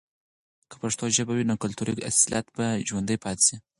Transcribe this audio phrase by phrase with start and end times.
[0.69, 3.55] که پښتو ژبه وي، نو کلتوري اصالت به ژوندي پاتې سي.